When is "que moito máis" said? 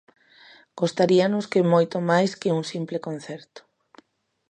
1.51-2.31